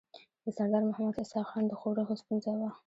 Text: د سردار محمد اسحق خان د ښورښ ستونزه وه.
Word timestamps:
د 0.43 0.45
سردار 0.57 0.83
محمد 0.89 1.15
اسحق 1.23 1.47
خان 1.49 1.65
د 1.67 1.71
ښورښ 1.79 2.09
ستونزه 2.21 2.51
وه. 2.59 2.69